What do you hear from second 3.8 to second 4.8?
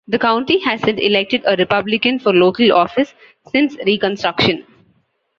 Reconstruction.